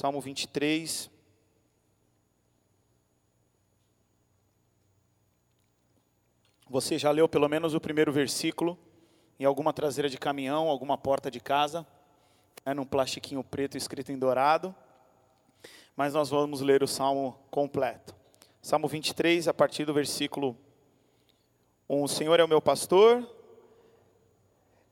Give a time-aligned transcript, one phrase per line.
[0.00, 1.10] Salmo 23.
[6.70, 8.78] Você já leu pelo menos o primeiro versículo
[9.38, 11.86] em alguma traseira de caminhão, alguma porta de casa,
[12.64, 14.74] é num plastiquinho preto escrito em dourado.
[15.94, 18.16] Mas nós vamos ler o salmo completo.
[18.62, 20.56] Salmo 23, a partir do versículo
[21.90, 22.02] 1.
[22.02, 23.28] O Senhor é o meu pastor,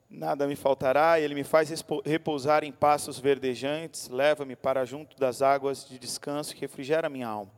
[0.08, 5.86] nada me faltará, ele me faz repousar em passos verdejantes, leva-me para junto das águas
[5.86, 7.52] de descanso que refrigera minha alma.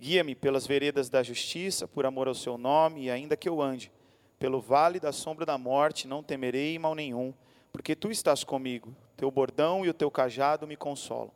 [0.00, 3.92] Guia-me pelas veredas da justiça, por amor ao seu nome, e ainda que eu ande
[4.38, 7.32] pelo vale da sombra da morte, não temerei mal nenhum,
[7.72, 11.30] porque tu estás comigo, teu bordão e o teu cajado me consolam.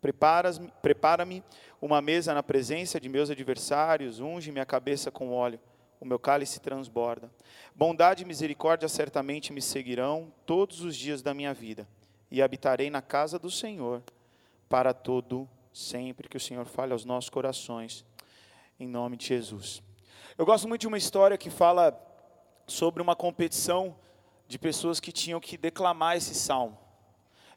[0.00, 1.44] Prepara-me
[1.80, 5.60] uma mesa na presença de meus adversários, unge minha cabeça com óleo,
[6.02, 7.30] o meu cálice transborda.
[7.76, 11.86] Bondade e misericórdia certamente me seguirão todos os dias da minha vida,
[12.28, 14.02] e habitarei na casa do Senhor
[14.68, 16.28] para todo sempre.
[16.28, 18.04] Que o Senhor fale aos nossos corações,
[18.80, 19.80] em nome de Jesus.
[20.36, 21.96] Eu gosto muito de uma história que fala
[22.66, 23.94] sobre uma competição
[24.48, 26.76] de pessoas que tinham que declamar esse salmo.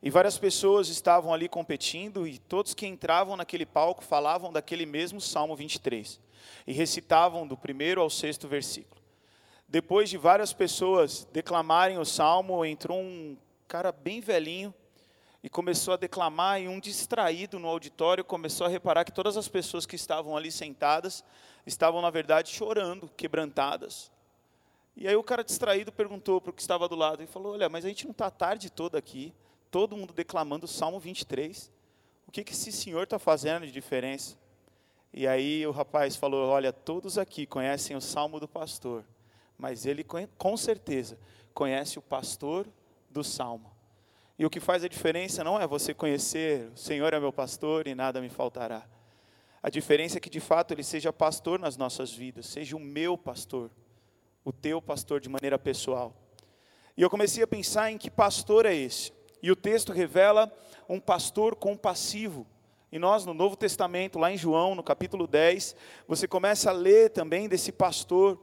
[0.03, 5.19] E várias pessoas estavam ali competindo e todos que entravam naquele palco falavam daquele mesmo
[5.19, 6.23] Salmo 23
[6.66, 9.02] e recitavam do primeiro ao sexto versículo.
[9.67, 14.73] Depois de várias pessoas declamarem o salmo, entrou um cara bem velhinho
[15.44, 19.47] e começou a declamar e um distraído no auditório começou a reparar que todas as
[19.47, 21.23] pessoas que estavam ali sentadas
[21.66, 24.11] estavam na verdade chorando, quebrantadas.
[24.95, 27.67] E aí o cara distraído perguntou para o que estava do lado e falou: Olha,
[27.67, 29.33] mas a gente não está a tarde toda aqui,
[29.69, 31.72] todo mundo declamando o Salmo 23.
[32.28, 34.38] O que, que esse senhor está fazendo de diferença?
[35.16, 39.05] E aí o rapaz falou: Olha, todos aqui conhecem o Salmo do pastor,
[39.57, 40.05] mas ele
[40.38, 41.17] com certeza
[41.53, 42.67] conhece o pastor
[43.09, 43.72] do Salmo.
[44.38, 47.88] E o que faz a diferença não é você conhecer, o Senhor é meu pastor
[47.88, 48.85] e nada me faltará.
[49.63, 53.17] A diferença é que de fato ele seja pastor nas nossas vidas, seja o meu
[53.17, 53.72] pastor
[54.45, 56.13] o teu pastor de maneira pessoal.
[56.95, 59.12] E eu comecei a pensar em que pastor é esse.
[59.41, 60.51] E o texto revela
[60.88, 62.45] um pastor compassivo.
[62.95, 65.75] E nós, no Novo Testamento, lá em João, no capítulo 10,
[66.07, 68.41] você começa a ler também desse pastor.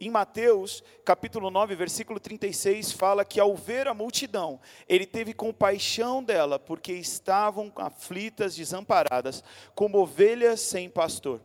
[0.00, 6.22] Em Mateus, capítulo 9, versículo 36, fala que ao ver a multidão, ele teve compaixão
[6.22, 9.42] dela, porque estavam aflitas, desamparadas,
[9.74, 11.40] como ovelhas sem pastor.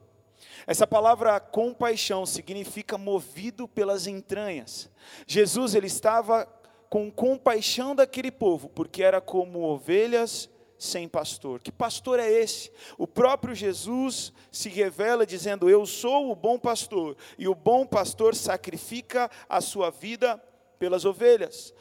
[0.67, 4.87] Essa palavra compaixão significa movido pelas entranhas.
[5.25, 6.47] Jesus ele estava
[6.91, 10.47] com compaixão daquele povo, porque era como ovelhas
[10.85, 11.59] sem pastor.
[11.61, 12.71] Que pastor é esse?
[12.97, 18.35] O próprio Jesus se revela dizendo: Eu sou o bom pastor, e o bom pastor
[18.35, 20.41] sacrifica a sua vida
[20.79, 21.73] pelas ovelhas.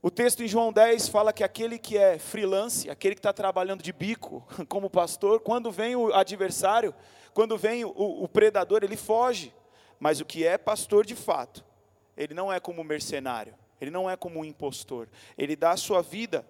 [0.00, 3.82] O texto em João 10 fala que aquele que é freelance, aquele que está trabalhando
[3.82, 6.94] de bico como pastor, quando vem o adversário,
[7.34, 9.52] quando vem o, o predador, ele foge.
[9.98, 11.64] Mas o que é pastor de fato,
[12.16, 16.00] ele não é como mercenário, ele não é como um impostor, ele dá a sua
[16.00, 16.46] vida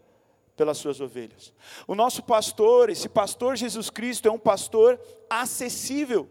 [0.59, 1.55] pelas suas ovelhas.
[1.87, 6.29] O nosso pastor, esse pastor Jesus Cristo, é um pastor acessível.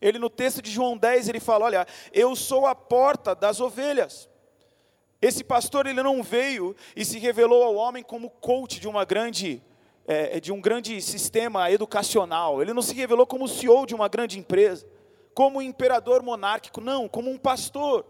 [0.00, 4.28] Ele no texto de João 10, ele fala: Olha, eu sou a porta das ovelhas.
[5.22, 9.62] Esse pastor ele não veio e se revelou ao homem como coach de uma grande
[10.04, 12.60] é, de um grande sistema educacional.
[12.60, 14.84] Ele não se revelou como CEO de uma grande empresa,
[15.32, 18.04] como imperador monárquico, não, como um pastor.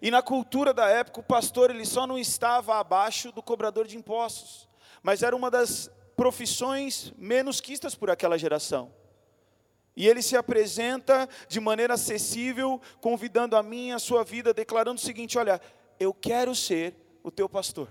[0.00, 3.96] E na cultura da época, o pastor ele só não estava abaixo do cobrador de
[3.96, 4.68] impostos,
[5.02, 8.92] mas era uma das profissões menos quistas por aquela geração.
[9.96, 15.04] E ele se apresenta de maneira acessível, convidando a mim, a sua vida, declarando o
[15.04, 15.60] seguinte: olha,
[15.98, 17.88] eu quero ser o teu pastor.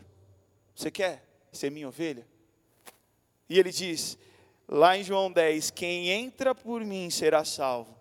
[0.75, 2.25] Você quer ser minha ovelha?
[3.49, 4.17] E ele diz,
[4.67, 7.97] lá em João 10: Quem entra por mim será salvo,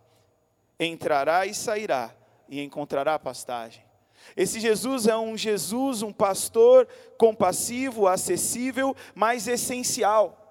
[0.79, 2.15] entrará e sairá,
[2.49, 3.88] e encontrará pastagem.
[4.37, 10.45] Esse Jesus é um Jesus, um pastor compassivo, acessível, mas essencial.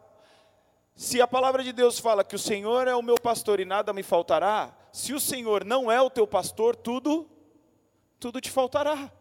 [0.95, 3.93] Se a palavra de Deus fala que o Senhor é o meu pastor e nada
[3.93, 7.29] me faltará, se o Senhor não é o teu pastor, tudo,
[8.19, 9.11] tudo te faltará.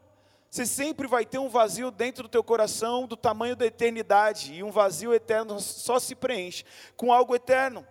[0.48, 4.62] Você sempre vai ter um vazio dentro do teu coração do tamanho da eternidade, e
[4.62, 6.64] um vazio eterno só se preenche
[6.96, 7.86] com algo eterno.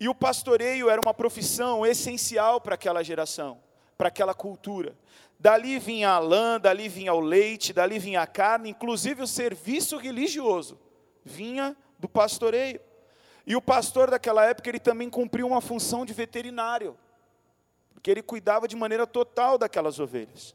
[0.00, 3.60] E o pastoreio era uma profissão essencial para aquela geração,
[3.96, 4.96] para aquela cultura.
[5.38, 9.96] Dali vinha a lã, dali vinha o leite, dali vinha a carne, inclusive o serviço
[9.96, 10.78] religioso
[11.24, 12.80] vinha do pastoreio.
[13.46, 16.98] E o pastor daquela época, ele também cumpriu uma função de veterinário,
[17.94, 20.54] porque ele cuidava de maneira total daquelas ovelhas.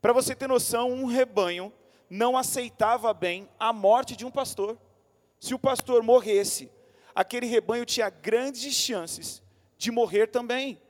[0.00, 1.72] Para você ter noção, um rebanho
[2.08, 4.78] não aceitava bem a morte de um pastor.
[5.38, 6.70] Se o pastor morresse,
[7.14, 9.42] aquele rebanho tinha grandes chances
[9.76, 10.80] de morrer também.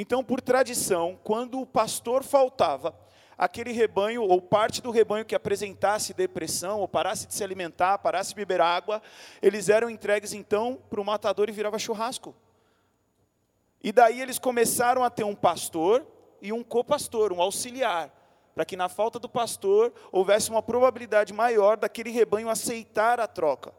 [0.00, 2.98] Então, por tradição, quando o pastor faltava,
[3.36, 8.30] aquele rebanho, ou parte do rebanho que apresentasse depressão, ou parasse de se alimentar, parasse
[8.30, 9.02] de beber água,
[9.42, 12.34] eles eram entregues então para o matador e virava churrasco.
[13.84, 16.06] E daí eles começaram a ter um pastor
[16.40, 18.10] e um copastor, um auxiliar,
[18.54, 23.70] para que na falta do pastor houvesse uma probabilidade maior daquele rebanho aceitar a troca.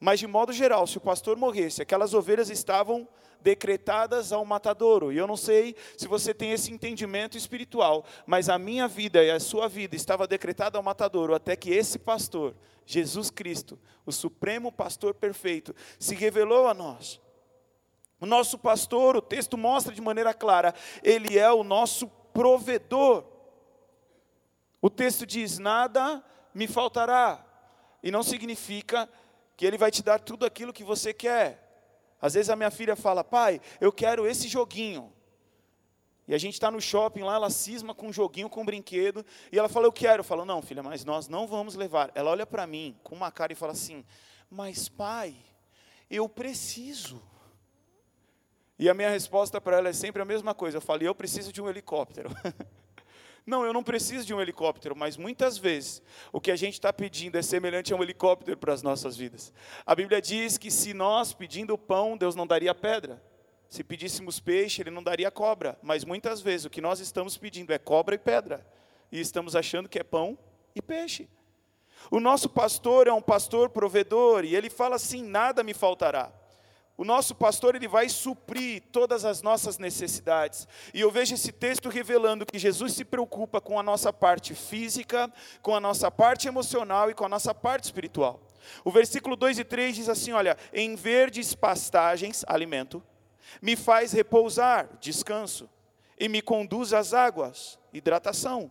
[0.00, 3.06] Mas de modo geral, se o pastor morresse, aquelas ovelhas estavam
[3.42, 5.12] decretadas ao matadouro.
[5.12, 9.30] E eu não sei se você tem esse entendimento espiritual, mas a minha vida e
[9.30, 12.54] a sua vida estava decretada ao matadouro até que esse pastor,
[12.86, 17.20] Jesus Cristo, o supremo pastor perfeito, se revelou a nós.
[18.20, 23.24] O nosso pastor, o texto mostra de maneira clara, ele é o nosso provedor.
[24.80, 26.22] O texto diz: nada
[26.54, 27.44] me faltará.
[28.02, 29.08] E não significa
[29.56, 31.69] que ele vai te dar tudo aquilo que você quer.
[32.20, 35.12] Às vezes a minha filha fala, pai, eu quero esse joguinho.
[36.28, 39.24] E a gente está no shopping lá, ela cisma com um joguinho, com um brinquedo,
[39.50, 40.20] e ela fala, eu quero.
[40.20, 42.12] Eu falo, não, filha, mas nós não vamos levar.
[42.14, 44.04] Ela olha para mim com uma cara e fala assim,
[44.48, 45.34] mas pai,
[46.08, 47.20] eu preciso.
[48.78, 50.76] E a minha resposta para ela é sempre a mesma coisa.
[50.76, 52.30] Eu falo, eu preciso de um helicóptero.
[53.46, 56.02] Não, eu não preciso de um helicóptero, mas muitas vezes
[56.32, 59.52] o que a gente está pedindo é semelhante a um helicóptero para as nossas vidas.
[59.84, 63.22] A Bíblia diz que se nós pedindo pão, Deus não daria pedra.
[63.68, 65.78] Se pedíssemos peixe, Ele não daria cobra.
[65.82, 68.66] Mas muitas vezes o que nós estamos pedindo é cobra e pedra.
[69.10, 70.38] E estamos achando que é pão
[70.74, 71.28] e peixe.
[72.10, 76.32] O nosso pastor é um pastor provedor, e ele fala assim: nada me faltará.
[77.00, 80.68] O nosso pastor ele vai suprir todas as nossas necessidades.
[80.92, 85.32] E eu vejo esse texto revelando que Jesus se preocupa com a nossa parte física,
[85.62, 88.38] com a nossa parte emocional e com a nossa parte espiritual.
[88.84, 93.02] O versículo 2 e 3 diz assim: Olha, em verdes pastagens, alimento,
[93.62, 95.70] me faz repousar, descanso,
[96.18, 98.70] e me conduz às águas, hidratação.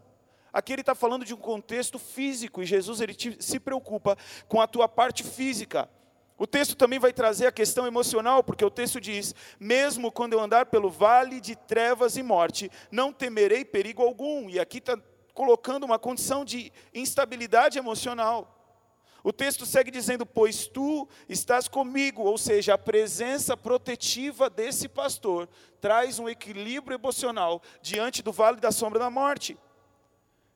[0.53, 4.15] Aqui ele está falando de um contexto físico, e Jesus ele te, se preocupa
[4.47, 5.89] com a tua parte física.
[6.39, 10.39] O texto também vai trazer a questão emocional, porque o texto diz: Mesmo quando eu
[10.39, 14.49] andar pelo vale de trevas e morte, não temerei perigo algum.
[14.49, 14.97] E aqui está
[15.33, 18.55] colocando uma condição de instabilidade emocional.
[19.21, 25.49] O texto segue dizendo: Pois tu estás comigo, ou seja, a presença protetiva desse pastor
[25.81, 29.57] traz um equilíbrio emocional diante do vale da sombra da morte.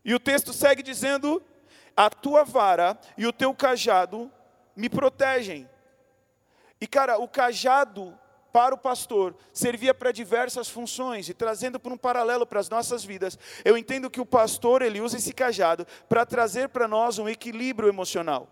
[0.06, 1.44] E o texto segue dizendo:
[1.94, 4.32] A tua vara e o teu cajado
[4.78, 5.70] me protegem.
[6.84, 8.14] E cara, o cajado
[8.52, 13.06] para o pastor servia para diversas funções e trazendo por um paralelo para as nossas
[13.06, 17.30] vidas, eu entendo que o pastor ele usa esse cajado para trazer para nós um
[17.30, 18.50] equilíbrio emocional.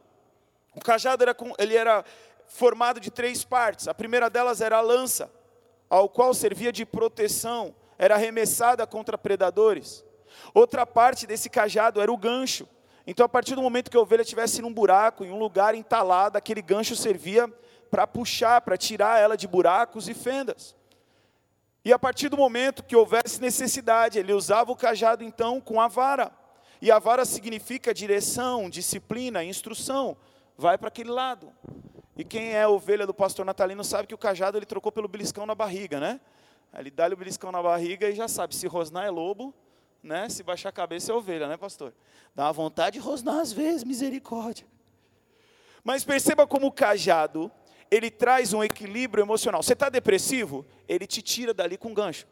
[0.74, 2.06] O cajado era ele era
[2.48, 3.90] formado de três partes.
[3.90, 5.30] A primeira delas era a lança,
[5.90, 10.06] ao qual servia de proteção, era arremessada contra predadores.
[10.54, 12.66] Outra parte desse cajado era o gancho.
[13.06, 16.38] Então, a partir do momento que a ovelha estivesse num buraco, em um lugar entalado,
[16.38, 17.52] aquele gancho servia
[17.92, 20.74] para puxar, para tirar ela de buracos e fendas.
[21.84, 25.90] E a partir do momento que houvesse necessidade, ele usava o cajado então com a
[25.90, 26.32] vara.
[26.82, 30.16] E a vara significa direção, disciplina, instrução.
[30.58, 31.52] Vai para aquele lado.
[32.16, 35.46] E quem é ovelha do pastor natalino sabe que o cajado ele trocou pelo beliscão
[35.46, 36.22] na barriga, né?
[36.78, 39.54] Ele dá-lhe o beliscão na barriga e já sabe, se rosnar é lobo,
[40.02, 40.30] né?
[40.30, 41.94] Se baixar a cabeça é ovelha, né, pastor?
[42.34, 44.66] Dá uma vontade de rosnar às vezes, misericórdia.
[45.84, 47.52] Mas perceba como o cajado,
[47.92, 49.62] ele traz um equilíbrio emocional.
[49.62, 50.66] Você está depressivo?
[50.88, 52.26] Ele te tira dali com gancho.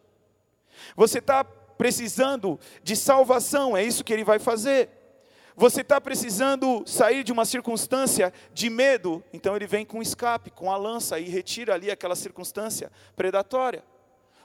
[0.96, 3.76] Você está precisando de salvação?
[3.76, 4.90] É isso que ele vai fazer.
[5.58, 9.22] Você está precisando sair de uma circunstância de medo?
[9.34, 13.84] Então ele vem com escape, com a lança e retira ali aquela circunstância predatória.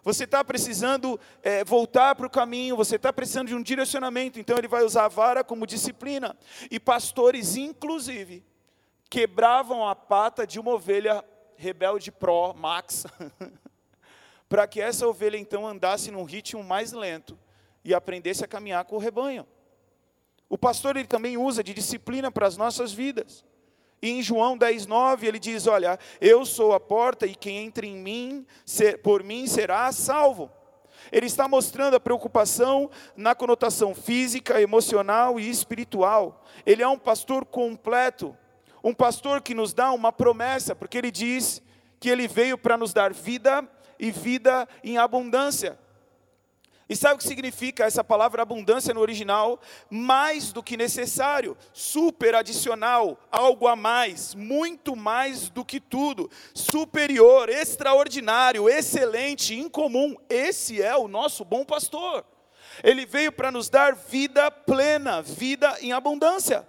[0.02, 4.58] Você está precisando é, voltar para o caminho, você está precisando de um direcionamento, então
[4.58, 6.36] ele vai usar a vara como disciplina.
[6.70, 8.44] E pastores, inclusive,
[9.08, 11.24] quebravam a pata de uma ovelha
[11.56, 13.06] rebelde Pro Max,
[14.48, 17.38] para que essa ovelha então andasse num ritmo mais lento
[17.84, 19.46] e aprendesse a caminhar com o rebanho.
[20.48, 23.44] O pastor ele também usa de disciplina para as nossas vidas.
[24.00, 27.96] E em João 10:9 ele diz: "Olha, eu sou a porta e quem entra em
[27.96, 28.46] mim,
[29.02, 30.50] por mim será salvo."
[31.10, 36.44] Ele está mostrando a preocupação na conotação física, emocional e espiritual.
[36.64, 38.36] Ele é um pastor completo
[38.84, 41.62] um pastor que nos dá uma promessa, porque ele diz
[41.98, 43.66] que ele veio para nos dar vida
[43.98, 45.78] e vida em abundância.
[46.86, 49.58] E sabe o que significa essa palavra abundância no original?
[49.88, 57.48] Mais do que necessário, super adicional, algo a mais, muito mais do que tudo, superior,
[57.48, 60.14] extraordinário, excelente, incomum.
[60.28, 62.22] Esse é o nosso bom pastor.
[62.82, 66.66] Ele veio para nos dar vida plena, vida em abundância.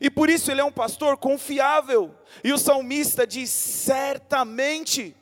[0.00, 2.14] E por isso ele é um pastor confiável.
[2.42, 5.14] E o salmista diz: certamente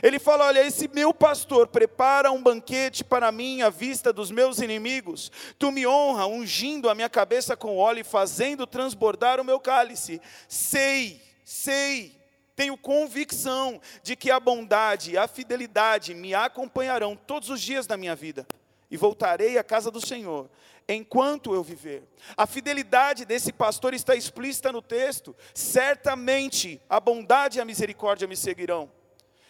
[0.00, 4.58] ele fala: Olha, esse meu pastor prepara um banquete para mim à vista dos meus
[4.58, 5.30] inimigos.
[5.58, 10.20] Tu me honra, ungindo a minha cabeça com óleo e fazendo transbordar o meu cálice.
[10.48, 12.16] Sei, sei,
[12.54, 17.96] tenho convicção de que a bondade e a fidelidade me acompanharão todos os dias da
[17.96, 18.46] minha vida.
[18.90, 20.48] E voltarei à casa do Senhor
[20.88, 22.08] enquanto eu viver.
[22.36, 25.34] A fidelidade desse pastor está explícita no texto.
[25.54, 28.90] Certamente a bondade e a misericórdia me seguirão.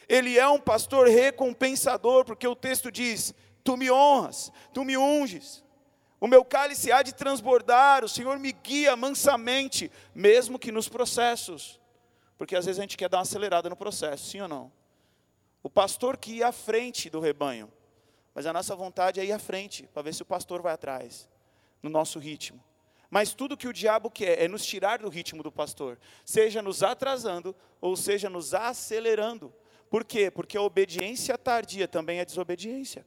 [0.09, 3.35] Ele é um pastor recompensador, porque o texto diz:
[3.65, 5.65] Tu me honras, tu me unges.
[6.21, 11.81] O meu cálice há de transbordar, o Senhor me guia mansamente, mesmo que nos processos.
[12.39, 14.73] Porque às vezes a gente quer dar uma acelerada no processo, sim ou não?
[15.63, 17.73] O pastor que ia à frente do rebanho,
[18.35, 21.29] mas a nossa vontade é ir à frente, para ver se o pastor vai atrás,
[21.83, 22.63] no nosso ritmo.
[23.11, 26.83] Mas tudo que o diabo quer é nos tirar do ritmo do pastor, seja nos
[26.83, 29.53] atrasando ou seja nos acelerando.
[29.91, 30.31] Por quê?
[30.31, 33.07] Porque a obediência tardia também é desobediência.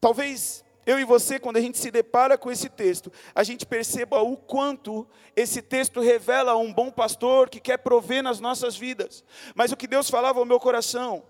[0.00, 4.20] Talvez eu e você, quando a gente se depara com esse texto, a gente perceba
[4.20, 5.06] o quanto
[5.36, 9.22] esse texto revela um bom pastor que quer prover nas nossas vidas.
[9.54, 11.22] Mas o que Deus falava ao meu coração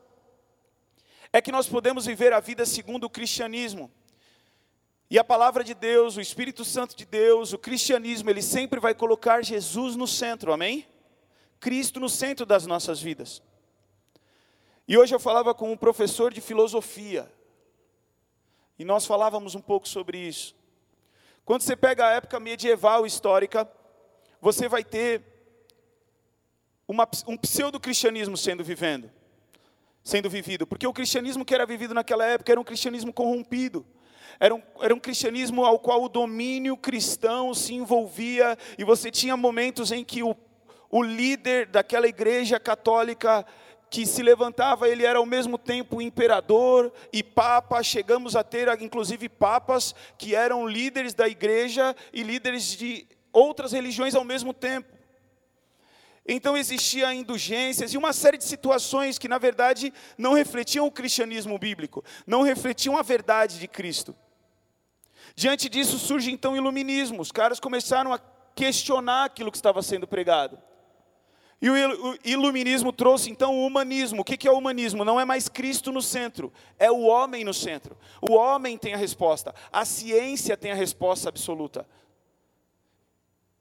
[1.32, 3.90] é que nós podemos viver a vida segundo o cristianismo.
[5.08, 8.94] E a palavra de Deus, o Espírito Santo de Deus, o cristianismo, ele sempre vai
[8.94, 10.87] colocar Jesus no centro, amém?
[11.58, 13.42] Cristo no centro das nossas vidas.
[14.87, 17.30] E hoje eu falava com um professor de filosofia,
[18.78, 20.54] e nós falávamos um pouco sobre isso.
[21.44, 23.70] Quando você pega a época medieval histórica,
[24.40, 25.22] você vai ter
[26.88, 29.10] uma, um pseudo-cristianismo sendo vivendo,
[30.02, 33.87] sendo vivido, porque o cristianismo que era vivido naquela época era um cristianismo corrompido.
[34.38, 39.37] Era um, era um cristianismo ao qual o domínio cristão se envolvia, e você tinha
[39.37, 40.35] momentos em que o
[40.90, 43.47] o líder daquela igreja católica
[43.88, 47.83] que se levantava, ele era ao mesmo tempo imperador e papa.
[47.83, 54.14] Chegamos a ter, inclusive, papas que eram líderes da igreja e líderes de outras religiões
[54.14, 55.00] ao mesmo tempo.
[56.32, 61.58] Então existia indulgências e uma série de situações que, na verdade, não refletiam o cristianismo
[61.58, 64.14] bíblico, não refletiam a verdade de Cristo.
[65.34, 67.20] Diante disso surge então o iluminismo.
[67.20, 68.20] Os caras começaram a
[68.54, 70.56] questionar aquilo que estava sendo pregado.
[71.60, 74.22] E o iluminismo trouxe então o humanismo.
[74.22, 75.04] O que é o humanismo?
[75.04, 77.99] Não é mais Cristo no centro, é o homem no centro.
[78.22, 81.84] O homem tem a resposta, a ciência tem a resposta absoluta.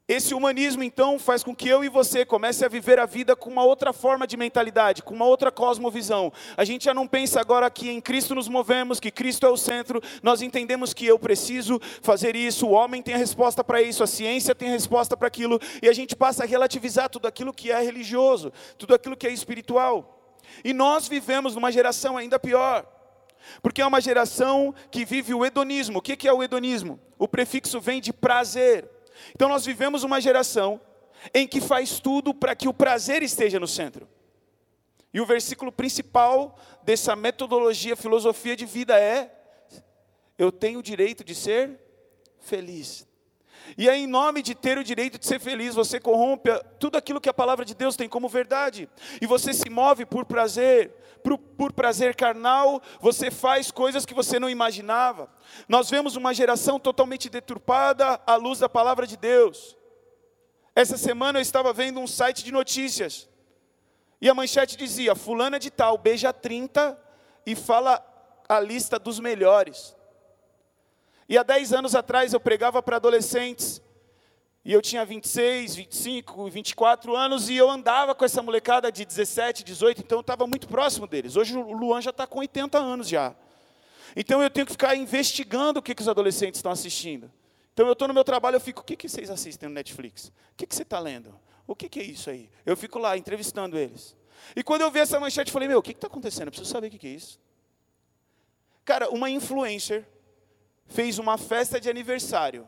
[0.10, 3.48] Esse humanismo, então, faz com que eu e você comece a viver a vida com
[3.48, 6.34] uma outra forma de mentalidade, com uma outra cosmovisão.
[6.58, 9.56] A gente já não pensa agora que em Cristo nos movemos, que Cristo é o
[9.56, 14.02] centro, nós entendemos que eu preciso fazer isso, o homem tem a resposta para isso,
[14.02, 17.54] a ciência tem a resposta para aquilo, e a gente passa a relativizar tudo aquilo
[17.54, 20.34] que é religioso, tudo aquilo que é espiritual.
[20.64, 22.84] E nós vivemos numa geração ainda pior.
[23.62, 26.00] Porque é uma geração que vive o hedonismo.
[26.00, 27.00] O que é o hedonismo?
[27.18, 28.90] O prefixo vem de prazer.
[29.34, 30.80] Então nós vivemos uma geração
[31.34, 34.08] em que faz tudo para que o prazer esteja no centro.
[35.14, 39.32] E o versículo principal dessa metodologia, filosofia de vida é:
[40.38, 41.80] eu tenho o direito de ser
[42.40, 43.09] feliz.
[43.78, 46.50] E aí, em nome de ter o direito de ser feliz, você corrompe
[46.80, 48.90] tudo aquilo que a palavra de Deus tem como verdade.
[49.22, 50.92] E você se move por prazer,
[51.24, 55.30] por, por, prazer carnal, você faz coisas que você não imaginava.
[55.68, 59.78] Nós vemos uma geração totalmente deturpada à luz da palavra de Deus.
[60.76, 63.28] Essa semana eu estava vendo um site de notícias.
[64.22, 66.98] E a manchete dizia: Fulana de Tal beija 30
[67.46, 68.04] e fala
[68.48, 69.96] a lista dos melhores.
[71.30, 73.80] E há 10 anos atrás eu pregava para adolescentes.
[74.66, 79.64] E eu tinha 26, 25, 24 anos e eu andava com essa molecada de 17,
[79.64, 81.36] 18, então eu estava muito próximo deles.
[81.36, 83.36] Hoje o Luan já está com 80 anos já.
[84.16, 87.32] Então eu tenho que ficar investigando o que, que os adolescentes estão assistindo.
[87.74, 90.28] Então eu estou no meu trabalho, eu fico, o que, que vocês assistem no Netflix?
[90.28, 91.34] O que, que você está lendo?
[91.66, 92.50] O que, que é isso aí?
[92.66, 94.16] Eu fico lá entrevistando eles.
[94.56, 96.48] E quando eu vi essa manchete, eu falei, meu, o que está acontecendo?
[96.48, 97.40] Eu preciso saber o que, que é isso.
[98.84, 100.06] Cara, uma influencer
[100.90, 102.68] fez uma festa de aniversário.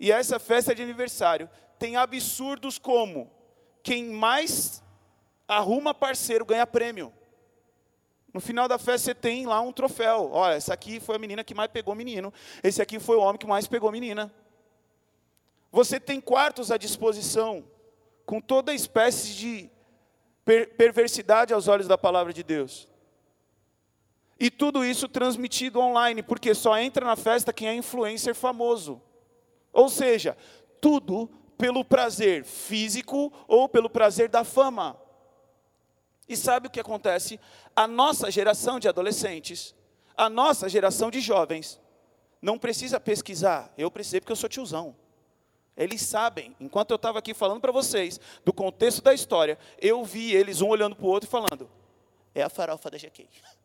[0.00, 3.30] E essa festa de aniversário tem absurdos como
[3.82, 4.82] quem mais
[5.46, 7.12] arruma parceiro ganha prêmio.
[8.32, 10.30] No final da festa você tem lá um troféu.
[10.32, 12.32] Olha, essa aqui foi a menina que mais pegou menino.
[12.62, 14.32] Esse aqui foi o homem que mais pegou menina.
[15.70, 17.64] Você tem quartos à disposição,
[18.24, 19.70] com toda espécie de
[20.44, 22.88] per perversidade aos olhos da palavra de Deus.
[24.42, 29.00] E tudo isso transmitido online, porque só entra na festa quem é influencer famoso.
[29.72, 30.36] Ou seja,
[30.80, 35.00] tudo pelo prazer físico ou pelo prazer da fama.
[36.28, 37.38] E sabe o que acontece?
[37.76, 39.76] A nossa geração de adolescentes,
[40.16, 41.80] a nossa geração de jovens,
[42.42, 43.72] não precisa pesquisar.
[43.78, 44.96] Eu precisei porque eu sou tiozão.
[45.76, 50.34] Eles sabem, enquanto eu estava aqui falando para vocês do contexto da história, eu vi
[50.34, 51.70] eles um olhando para o outro e falando:
[52.34, 53.28] é a farofa da GK.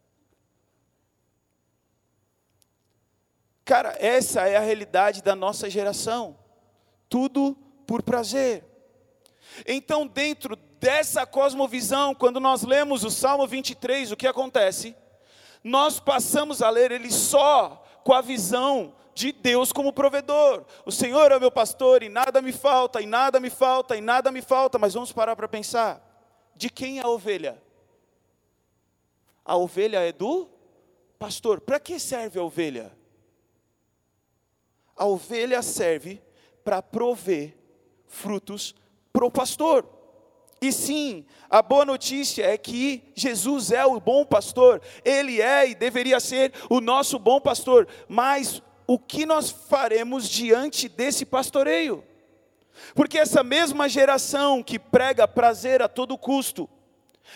[3.67, 6.37] Cara, essa é a realidade da nossa geração.
[7.09, 7.53] Tudo
[7.85, 8.63] por prazer.
[9.67, 14.95] Então, dentro dessa cosmovisão, quando nós lemos o Salmo 23, o que acontece?
[15.61, 20.63] Nós passamos a ler ele só com a visão de Deus como provedor.
[20.85, 24.31] O Senhor é meu pastor e nada me falta, e nada me falta, e nada
[24.31, 24.79] me falta.
[24.79, 26.01] Mas vamos parar para pensar:
[26.55, 27.61] de quem é a ovelha?
[29.43, 30.47] A ovelha é do
[31.19, 31.59] pastor.
[31.59, 32.96] Para que serve a ovelha?
[34.97, 36.21] A ovelha serve
[36.63, 37.55] para prover
[38.07, 38.75] frutos
[39.13, 39.87] para o pastor.
[40.59, 45.75] E sim, a boa notícia é que Jesus é o bom pastor, ele é e
[45.75, 52.03] deveria ser o nosso bom pastor, mas o que nós faremos diante desse pastoreio?
[52.95, 56.67] Porque essa mesma geração que prega prazer a todo custo,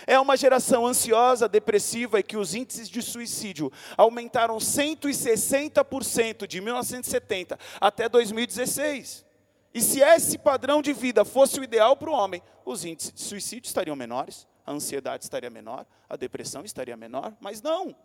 [0.07, 7.57] é uma geração ansiosa, depressiva e que os índices de suicídio aumentaram 160% de 1970
[7.79, 9.25] até 2016.
[9.73, 13.21] E se esse padrão de vida fosse o ideal para o homem, os índices de
[13.21, 17.95] suicídio estariam menores, a ansiedade estaria menor, a depressão estaria menor, mas não.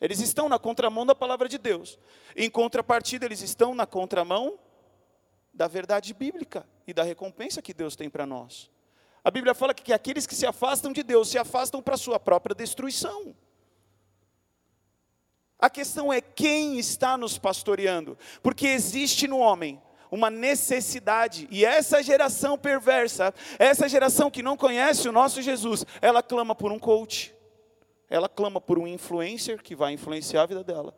[0.00, 1.98] Eles estão na contramão da palavra de Deus.
[2.36, 4.58] Em contrapartida, eles estão na contramão
[5.52, 8.70] da verdade bíblica e da recompensa que Deus tem para nós.
[9.28, 12.18] A Bíblia fala que aqueles que se afastam de Deus se afastam para a sua
[12.18, 13.36] própria destruição.
[15.58, 22.02] A questão é quem está nos pastoreando, porque existe no homem uma necessidade, e essa
[22.02, 27.34] geração perversa, essa geração que não conhece o nosso Jesus, ela clama por um coach,
[28.08, 30.96] ela clama por um influencer que vai influenciar a vida dela,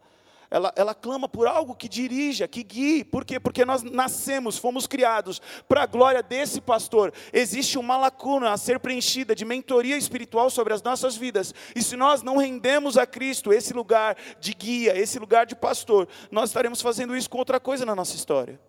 [0.50, 3.04] ela, ela clama por algo que dirija, que guie.
[3.04, 3.38] Por quê?
[3.38, 7.12] Porque nós nascemos, fomos criados para a glória desse pastor.
[7.32, 11.54] Existe uma lacuna a ser preenchida de mentoria espiritual sobre as nossas vidas.
[11.74, 16.08] E se nós não rendemos a Cristo esse lugar de guia, esse lugar de pastor,
[16.32, 18.60] nós estaremos fazendo isso com outra coisa na nossa história.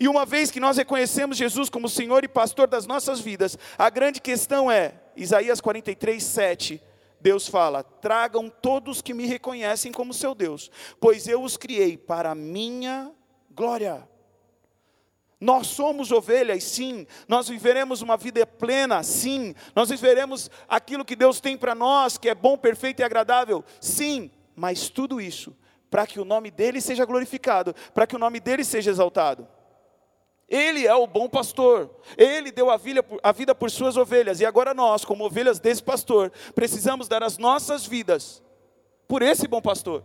[0.00, 3.90] E uma vez que nós reconhecemos Jesus como Senhor e pastor das nossas vidas, a
[3.90, 6.93] grande questão é, Isaías 43, 7
[7.24, 12.32] Deus fala: tragam todos que me reconhecem como seu Deus, pois eu os criei para
[12.32, 13.10] a minha
[13.50, 14.06] glória.
[15.40, 17.06] Nós somos ovelhas, sim.
[17.26, 19.54] Nós viveremos uma vida plena, sim.
[19.74, 24.30] Nós viveremos aquilo que Deus tem para nós, que é bom, perfeito e agradável, sim.
[24.54, 25.56] Mas tudo isso
[25.90, 29.48] para que o nome dele seja glorificado, para que o nome dele seja exaltado.
[30.54, 31.90] Ele é o bom pastor.
[32.16, 34.38] Ele deu a vida, a vida por suas ovelhas.
[34.38, 38.40] E agora nós, como ovelhas desse pastor, precisamos dar as nossas vidas
[39.08, 40.04] por esse bom pastor.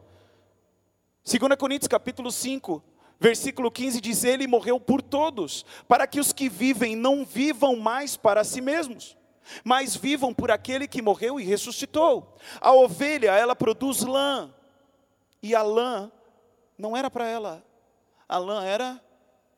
[1.23, 2.83] 2 Coríntios capítulo 5,
[3.19, 8.17] versículo 15 diz: Ele morreu por todos, para que os que vivem não vivam mais
[8.17, 9.15] para si mesmos,
[9.63, 12.35] mas vivam por aquele que morreu e ressuscitou.
[12.59, 14.51] A ovelha, ela produz lã,
[15.43, 16.12] e a lã
[16.75, 17.63] não era para ela,
[18.27, 18.99] a lã era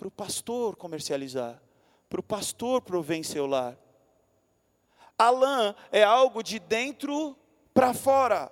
[0.02, 1.62] para o pastor comercializar,
[2.10, 3.78] para o pastor prover seu lar.
[5.16, 7.38] A lã é algo de dentro
[7.72, 8.52] para fora.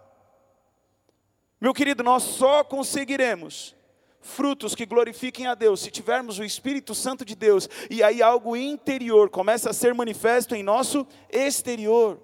[1.59, 3.75] Meu querido, nós só conseguiremos
[4.21, 8.55] frutos que glorifiquem a Deus se tivermos o Espírito Santo de Deus e aí algo
[8.55, 12.21] interior começa a ser manifesto em nosso exterior.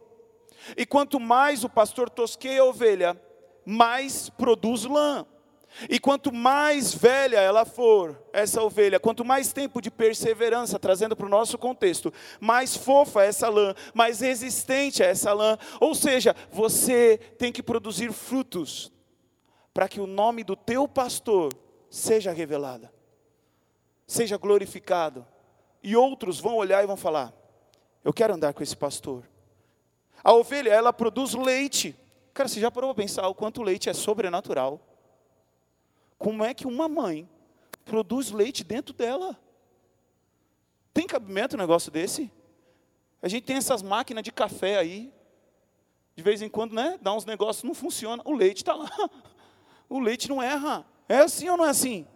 [0.78, 3.20] E quanto mais o pastor tosqueia a ovelha,
[3.66, 5.26] mais produz lã.
[5.90, 11.26] E quanto mais velha ela for, essa ovelha, quanto mais tempo de perseverança, trazendo para
[11.26, 15.58] o nosso contexto, mais fofa essa lã, mais resistente é essa lã.
[15.80, 18.92] Ou seja, você tem que produzir frutos
[19.74, 21.54] para que o nome do teu pastor
[21.90, 22.90] seja revelado,
[24.08, 25.26] seja glorificado.
[25.84, 27.34] E outros vão olhar e vão falar:
[28.04, 29.24] Eu quero andar com esse pastor.
[30.24, 31.96] A ovelha, ela produz leite.
[32.34, 34.82] Cara, você já parou para pensar o quanto leite é sobrenatural?
[36.18, 37.30] Como é que uma mãe
[37.84, 39.38] produz leite dentro dela?
[40.94, 42.32] Tem cabimento um negócio desse?
[43.22, 45.12] A gente tem essas máquinas de café aí.
[46.16, 46.98] De vez em quando, né?
[47.02, 48.22] Dá uns negócios, não funciona.
[48.26, 48.90] O leite está lá.
[49.88, 50.84] O leite não erra.
[51.08, 52.08] É assim ou não é assim?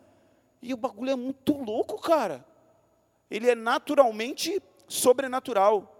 [0.59, 2.43] E o bagulho é muito louco, cara.
[3.29, 5.95] Ele é naturalmente sobrenatural.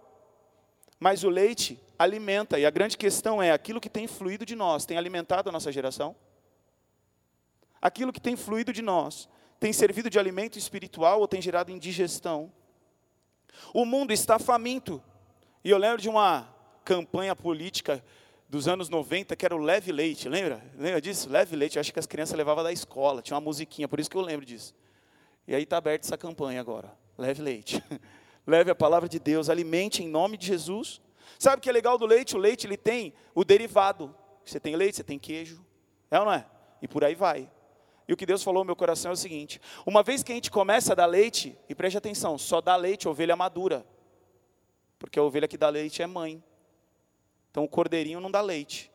[0.98, 4.84] Mas o leite alimenta, e a grande questão é: aquilo que tem fluído de nós
[4.84, 6.16] tem alimentado a nossa geração?
[7.80, 12.52] Aquilo que tem fluído de nós tem servido de alimento espiritual ou tem gerado indigestão?
[13.74, 15.02] O mundo está faminto.
[15.62, 16.48] E eu lembro de uma
[16.84, 18.02] campanha política
[18.48, 20.62] dos anos 90 que era o Leve Leite, lembra?
[20.76, 21.28] Lembra disso?
[21.28, 24.10] Leve Leite, eu acho que as crianças levavam da escola, tinha uma musiquinha, por isso
[24.10, 24.74] que eu lembro disso.
[25.46, 26.92] E aí está aberta essa campanha agora.
[27.16, 27.82] Leve leite.
[28.46, 31.00] Leve a palavra de Deus, alimente em nome de Jesus.
[31.38, 32.34] Sabe o que é legal do leite?
[32.34, 34.14] O leite ele tem o derivado.
[34.44, 35.64] Você tem leite, você tem queijo.
[36.10, 36.46] É ou não é?
[36.80, 37.50] E por aí vai.
[38.10, 40.34] E o que Deus falou no meu coração é o seguinte: uma vez que a
[40.34, 43.86] gente começa a dar leite, e preste atenção, só dá leite ovelha madura.
[44.98, 46.42] Porque a ovelha que dá leite é mãe.
[47.52, 48.90] Então o cordeirinho não dá leite.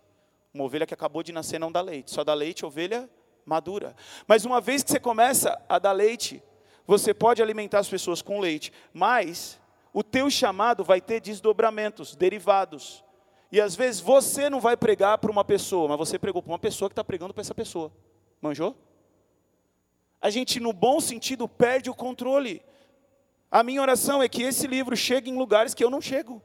[0.53, 2.11] Uma ovelha que acabou de nascer não dá leite.
[2.11, 3.09] Só dá leite ovelha
[3.45, 3.95] madura.
[4.27, 6.43] Mas uma vez que você começa a dar leite,
[6.85, 9.57] você pode alimentar as pessoas com leite, mas
[9.93, 13.01] o teu chamado vai ter desdobramentos, derivados.
[13.49, 16.59] E às vezes você não vai pregar para uma pessoa, mas você pregou para uma
[16.59, 17.89] pessoa que está pregando para essa pessoa.
[18.41, 18.75] Manjou?
[20.21, 22.61] A gente, no bom sentido, perde o controle.
[23.51, 26.41] A minha oração é que esse livro chegue em lugares que eu não chego.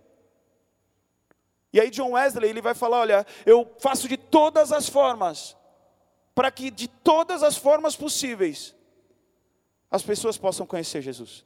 [1.72, 5.56] E aí John Wesley ele vai falar, olha, eu faço de todas as formas
[6.34, 8.74] para que de todas as formas possíveis
[9.90, 11.44] as pessoas possam conhecer Jesus.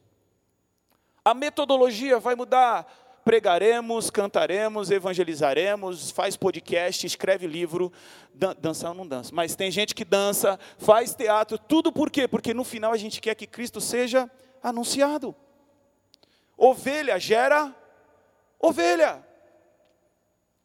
[1.24, 2.86] A metodologia vai mudar.
[3.24, 7.90] Pregaremos, cantaremos, evangelizaremos, faz podcast, escreve livro,
[8.34, 12.28] dan dançar não dança, mas tem gente que dança, faz teatro, tudo por quê?
[12.28, 14.30] Porque no final a gente quer que Cristo seja
[14.62, 15.34] anunciado.
[16.54, 17.74] Ovelha gera
[18.60, 19.26] ovelha.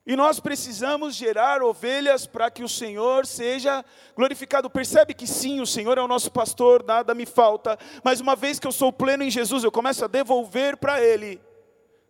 [0.06, 4.70] E nós precisamos gerar ovelhas para que o Senhor seja glorificado.
[4.70, 7.78] Percebe que sim, o Senhor é o nosso pastor, nada me falta.
[8.04, 11.40] Mas uma vez que eu sou pleno em Jesus, eu começo a devolver para Ele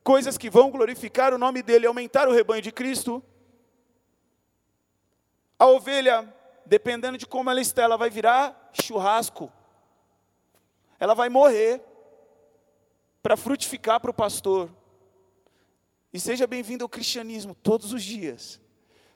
[0.03, 3.23] coisas que vão glorificar o nome dEle, aumentar o rebanho de Cristo.
[5.57, 6.33] A ovelha,
[6.65, 9.51] dependendo de como ela está, ela vai virar churrasco.
[10.99, 11.81] Ela vai morrer
[13.21, 14.69] para frutificar para o pastor.
[16.11, 18.59] E seja bem-vindo ao cristianismo todos os dias.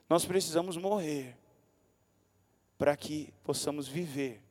[0.10, 1.38] Nós precisamos morrer
[2.78, 4.42] para que possamos viver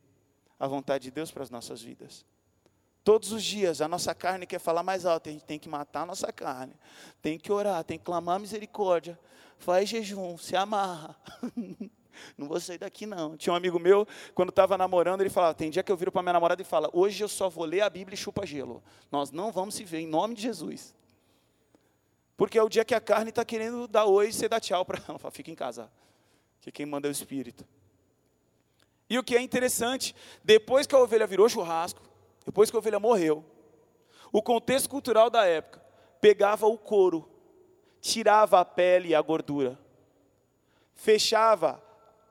[0.59, 2.25] a vontade de Deus para as nossas vidas.
[3.05, 6.03] Todos os dias a nossa carne quer falar mais alto, a gente tem que matar
[6.03, 6.75] a nossa carne,
[7.21, 9.19] tem que orar, tem que clamar misericórdia,
[9.59, 11.17] faz jejum, se amarra.
[12.37, 13.39] Não vou sair daqui não.
[13.39, 16.23] Tinha um amigo meu, quando estava namorando, ele falava: tem dia que eu viro para
[16.23, 18.83] minha namorada e fala: hoje eu só vou ler a Bíblia e chupa gelo.
[19.11, 20.95] Nós não vamos se ver em nome de Jesus.
[22.37, 24.85] Porque é o dia que a carne está querendo dar oi e você dá tchau
[24.85, 25.19] para ela.
[25.33, 25.91] Fica em casa.
[26.61, 27.67] Que quem manda é o Espírito.
[29.09, 32.01] E o que é interessante, depois que a ovelha virou churrasco,
[32.45, 33.45] depois que a ovelha morreu,
[34.33, 35.83] o contexto cultural da época
[36.21, 37.29] pegava o couro,
[38.01, 39.79] tirava a pele e a gordura,
[40.95, 41.83] fechava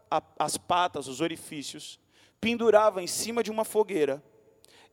[0.10, 2.00] a, as patas, os orifícios,
[2.40, 4.24] pendurava em cima de uma fogueira,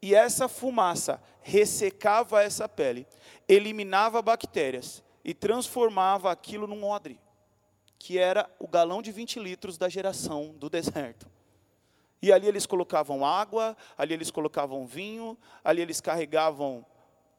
[0.00, 3.06] e essa fumaça ressecava essa pele,
[3.48, 7.20] eliminava bactérias e transformava aquilo num odre,
[7.98, 11.28] que era o galão de 20 litros da geração do deserto.
[12.20, 16.84] E ali eles colocavam água, ali eles colocavam vinho, ali eles carregavam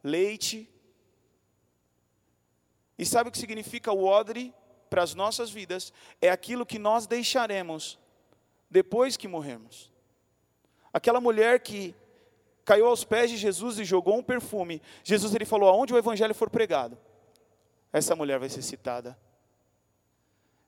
[0.03, 0.69] leite.
[2.97, 4.53] E sabe o que significa o odre
[4.89, 5.93] para as nossas vidas?
[6.21, 7.99] É aquilo que nós deixaremos
[8.69, 9.91] depois que morrermos.
[10.93, 11.95] Aquela mulher que
[12.63, 14.81] caiu aos pés de Jesus e jogou um perfume.
[15.03, 16.97] Jesus ele falou: aonde o evangelho for pregado,
[17.91, 19.17] essa mulher vai ser citada.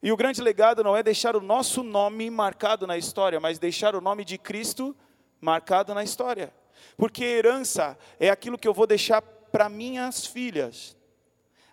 [0.04, 3.96] E o grande legado não é deixar o nosso nome marcado na história, mas deixar
[3.96, 4.96] o nome de Cristo
[5.40, 6.54] marcado na história.
[6.98, 10.98] Porque herança é aquilo que eu vou deixar para minhas filhas.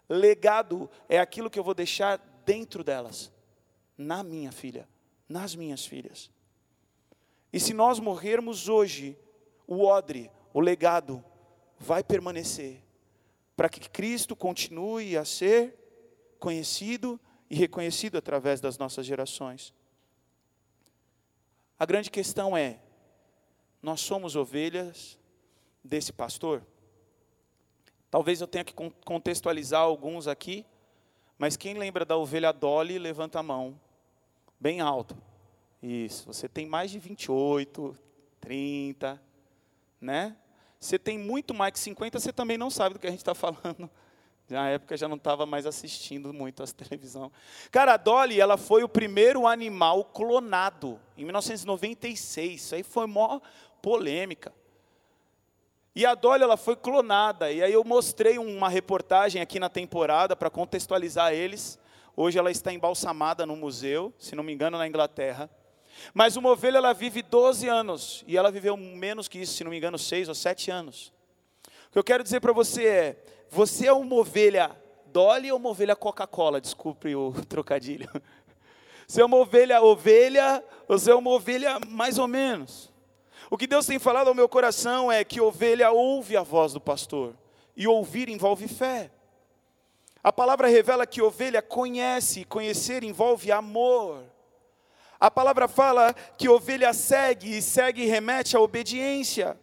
[0.09, 3.33] Legado é aquilo que eu vou deixar dentro delas,
[3.97, 4.87] na minha filha,
[5.29, 6.31] nas minhas filhas.
[7.51, 9.19] E se nós morrermos hoje,
[9.67, 11.25] o odre, o legado,
[11.79, 12.83] vai permanecer
[13.57, 15.75] para que Cristo continue a ser
[16.38, 17.19] conhecido
[17.51, 19.73] e reconhecido através das nossas gerações.
[21.79, 22.81] A grande questão é:
[23.83, 25.19] nós somos ovelhas
[25.83, 26.67] desse pastor?
[28.11, 30.65] Talvez eu tenha que contextualizar alguns aqui,
[31.37, 33.79] mas quem lembra da ovelha Dolly, levanta a mão,
[34.59, 35.17] bem alto.
[35.83, 37.97] Isso, você tem mais de 28,
[38.41, 39.23] 30,
[40.01, 40.37] né?
[40.81, 43.35] Você tem muito mais que 50, você também não sabe do que a gente está
[43.35, 43.91] falando.
[44.49, 47.31] Na época já não estava mais assistindo muito a televisão.
[47.71, 52.63] Cara, a Dolly, ela foi o primeiro animal clonado em 1996.
[52.63, 53.41] Isso aí foi mó
[53.83, 54.53] polêmica.
[55.95, 57.51] E a Dolly, ela foi clonada.
[57.51, 61.79] E aí eu mostrei uma reportagem aqui na temporada para contextualizar eles.
[62.17, 65.51] Hoje ela está embalsamada no museu, se não me engano, na Inglaterra.
[66.15, 68.25] Mas uma ovelha, ela vive 12 anos.
[68.27, 71.13] E ela viveu menos que isso, se não me engano, 6 ou 7 anos.
[71.89, 75.71] O que eu quero dizer para você é: você é uma ovelha Dolly ou uma
[75.71, 76.61] ovelha Coca-Cola?
[76.61, 78.09] Desculpe o trocadilho.
[79.07, 82.93] Você é uma ovelha ovelha, você é uma ovelha mais ou menos.
[83.51, 86.81] O que Deus tem falado ao meu coração é que ovelha ouve a voz do
[86.81, 87.35] pastor,
[87.75, 89.11] e ouvir envolve fé.
[90.23, 94.25] A palavra revela que ovelha conhece, conhecer envolve amor.
[95.19, 99.59] A palavra fala que ovelha segue, e segue remete à obediência.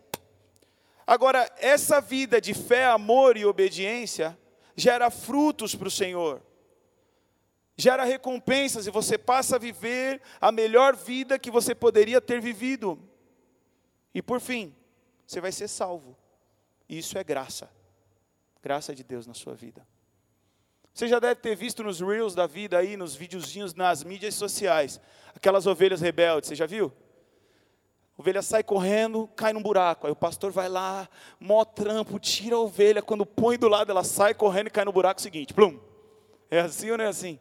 [1.07, 4.37] Agora, essa vida de fé, amor e obediência
[4.75, 6.41] gera frutos para o Senhor,
[7.77, 12.99] gera recompensas e você passa a viver a melhor vida que você poderia ter vivido.
[14.13, 14.75] E por fim,
[15.27, 16.17] você vai ser salvo.
[16.89, 17.69] Isso é graça,
[18.61, 19.85] graça de Deus na sua vida.
[20.93, 24.99] Você já deve ter visto nos reels da vida aí, nos videozinhos nas mídias sociais,
[25.35, 26.91] aquelas ovelhas rebeldes, você já viu?
[28.17, 30.07] A ovelha sai correndo, cai num buraco.
[30.07, 33.01] Aí o pastor vai lá, mó trampo, tira a ovelha.
[33.01, 35.53] Quando põe do lado, ela sai correndo e cai no buraco seguinte.
[35.53, 35.79] Plum.
[36.49, 37.39] É assim ou não é assim?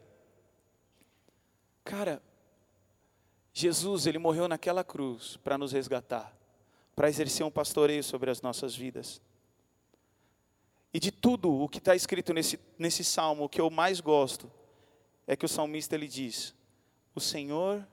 [1.83, 2.21] Cara,
[3.53, 6.35] Jesus, ele morreu naquela cruz para nos resgatar,
[6.93, 9.21] para exercer um pastoreio sobre as nossas vidas.
[10.93, 14.51] E de tudo o que está escrito nesse, nesse salmo, o que eu mais gosto,
[15.27, 16.53] é que o salmista ele diz:
[17.13, 17.87] O Senhor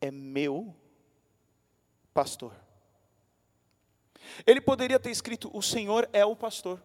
[0.00, 0.74] é meu
[2.16, 2.54] pastor.
[4.46, 6.82] Ele poderia ter escrito: O Senhor é o pastor.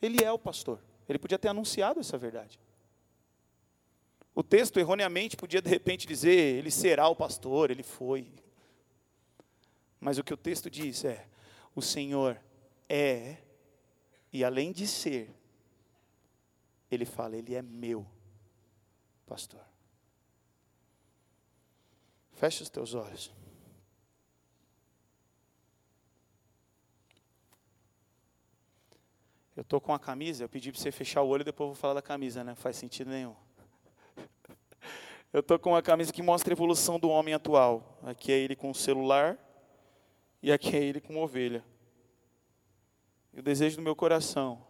[0.00, 0.80] Ele é o pastor.
[1.08, 2.60] Ele podia ter anunciado essa verdade.
[4.32, 8.32] O texto, erroneamente, podia de repente dizer: Ele será o pastor, ele foi.
[9.98, 11.26] Mas o que o texto diz é:
[11.74, 12.40] O Senhor
[12.88, 13.38] é,
[14.32, 15.34] e além de ser,
[16.88, 18.06] ele fala: Ele é meu
[19.26, 19.66] pastor.
[22.34, 23.36] Feche os teus olhos.
[29.58, 31.74] Eu estou com a camisa, eu pedi para você fechar o olho e depois eu
[31.74, 32.54] vou falar da camisa, né?
[32.54, 33.34] Faz sentido nenhum.
[35.32, 37.98] Eu estou com uma camisa que mostra a evolução do homem atual.
[38.04, 39.36] Aqui é ele com o celular
[40.40, 41.64] e aqui é ele com ovelha.
[43.34, 44.64] E o desejo do meu coração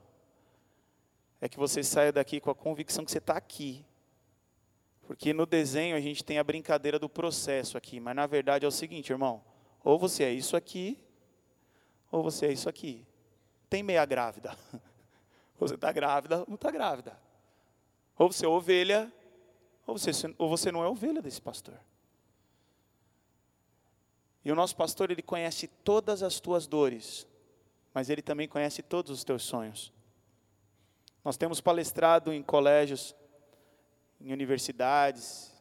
[1.39, 3.85] é que você saia daqui com a convicção que você está aqui.
[5.03, 8.69] Porque no desenho a gente tem a brincadeira do processo aqui, mas na verdade é
[8.69, 9.45] o seguinte, irmão:
[9.85, 10.99] ou você é isso aqui,
[12.11, 13.07] ou você é isso aqui
[13.69, 14.57] tem meia grávida.
[15.59, 17.19] Você está grávida ou não está grávida.
[18.17, 19.13] Ou você é ovelha,
[19.87, 21.79] ou você, ou você não é ovelha desse pastor.
[24.45, 27.27] E o nosso pastor, ele conhece todas as tuas dores,
[27.93, 29.93] mas ele também conhece todos os teus sonhos.
[31.25, 33.15] Nós temos palestrado em colégios,
[34.21, 35.53] em universidades,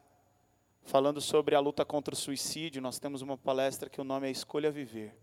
[0.82, 2.82] falando sobre a luta contra o suicídio.
[2.82, 5.14] Nós temos uma palestra que o nome é Escolha Viver.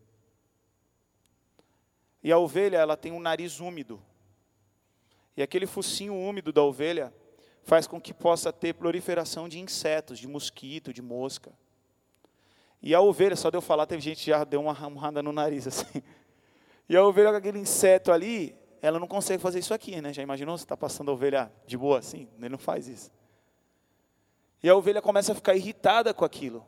[2.25, 4.01] E a ovelha, ela tem um nariz úmido.
[5.37, 7.13] E aquele focinho úmido da ovelha
[7.61, 11.53] faz com que possa ter proliferação de insetos, de mosquito, de mosca.
[12.81, 15.31] E a ovelha, só de eu falar, teve gente que já deu uma ramada no
[15.31, 16.01] nariz assim.
[16.89, 20.11] E a ovelha com aquele inseto ali, ela não consegue fazer isso aqui, né?
[20.11, 20.57] Já imaginou?
[20.57, 22.27] Você está passando a ovelha de boa assim?
[22.39, 23.11] Ele não faz isso.
[24.63, 26.65] E a ovelha começa a ficar irritada com aquilo.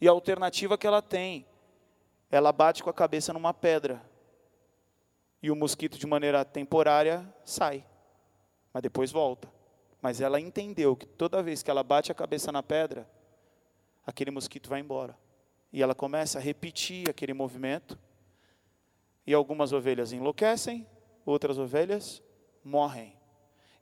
[0.00, 1.46] E a alternativa que ela tem,
[2.30, 4.08] ela bate com a cabeça numa pedra
[5.42, 7.84] e o mosquito, de maneira temporária, sai,
[8.72, 9.50] mas depois volta.
[10.02, 13.08] Mas ela entendeu que toda vez que ela bate a cabeça na pedra,
[14.06, 15.18] aquele mosquito vai embora.
[15.72, 17.98] E ela começa a repetir aquele movimento.
[19.26, 20.86] E algumas ovelhas enlouquecem,
[21.24, 22.22] outras ovelhas
[22.64, 23.16] morrem.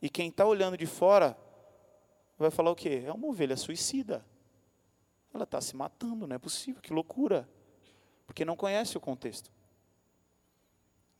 [0.02, 1.36] E quem está olhando de fora
[2.38, 3.02] vai falar o quê?
[3.06, 4.24] É uma ovelha suicida.
[5.32, 7.48] Ela está se matando, não é possível, que loucura.
[8.26, 9.50] Porque não conhece o contexto.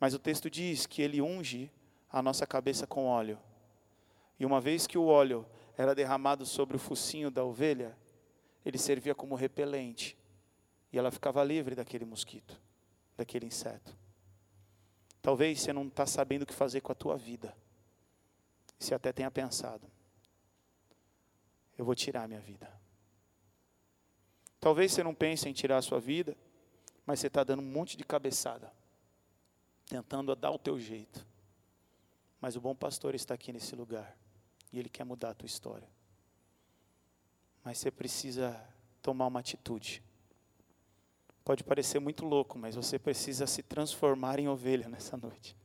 [0.00, 1.70] Mas o texto diz que ele unge
[2.10, 3.38] a nossa cabeça com óleo.
[4.38, 5.44] E uma vez que o óleo
[5.76, 7.96] era derramado sobre o focinho da ovelha,
[8.64, 10.16] ele servia como repelente.
[10.92, 12.60] E ela ficava livre daquele mosquito,
[13.16, 13.96] daquele inseto.
[15.20, 17.54] Talvez você não está sabendo o que fazer com a tua vida.
[18.78, 19.90] Você até tenha pensado:
[21.76, 22.72] eu vou tirar a minha vida.
[24.60, 26.36] Talvez você não pense em tirar a sua vida,
[27.04, 28.72] mas você está dando um monte de cabeçada
[29.88, 31.26] tentando dar o teu jeito.
[32.40, 34.16] Mas o bom pastor está aqui nesse lugar
[34.72, 35.88] e ele quer mudar a tua história.
[37.64, 38.58] Mas você precisa
[39.02, 40.02] tomar uma atitude.
[41.44, 45.56] Pode parecer muito louco, mas você precisa se transformar em ovelha nessa noite.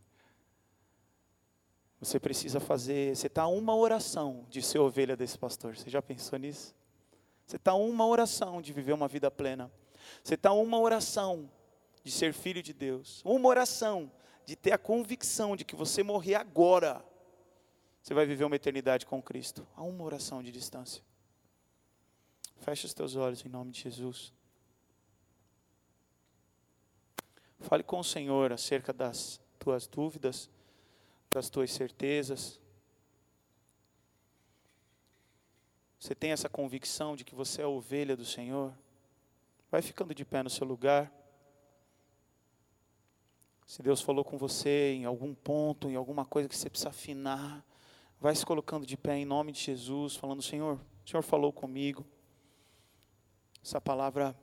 [1.99, 3.15] Você precisa fazer.
[3.15, 5.77] Você está uma oração de ser ovelha desse pastor.
[5.77, 6.75] Você já pensou nisso?
[7.45, 9.71] Você está uma oração de viver uma vida plena.
[10.23, 11.49] Você está uma oração
[12.03, 13.21] de ser filho de Deus.
[13.23, 14.11] Uma oração
[14.45, 17.03] de ter a convicção de que você morrer agora,
[18.01, 19.65] você vai viver uma eternidade com Cristo.
[19.75, 21.01] Há uma oração de distância.
[22.57, 24.33] Feche os teus olhos em nome de Jesus.
[27.59, 30.49] Fale com o Senhor acerca das tuas dúvidas,
[31.31, 32.59] das tuas certezas.
[35.97, 38.77] Você tem essa convicção de que você é a ovelha do Senhor?
[39.71, 41.09] Vai ficando de pé no seu lugar.
[43.73, 47.65] Se Deus falou com você em algum ponto, em alguma coisa que você precisa afinar,
[48.21, 52.05] vai se colocando de pé em nome de Jesus, falando: Senhor, o Senhor falou comigo.
[53.63, 54.35] Essa palavra